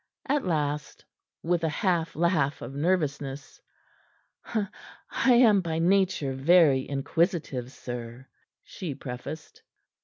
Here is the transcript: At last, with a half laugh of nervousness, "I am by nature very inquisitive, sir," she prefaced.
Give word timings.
At 0.27 0.43
last, 0.43 1.05
with 1.43 1.63
a 1.63 1.69
half 1.69 2.15
laugh 2.15 2.63
of 2.63 2.73
nervousness, 2.73 3.61
"I 4.43 4.63
am 5.27 5.61
by 5.61 5.77
nature 5.77 6.33
very 6.33 6.89
inquisitive, 6.89 7.71
sir," 7.71 8.27
she 8.63 8.95
prefaced. 8.95 9.61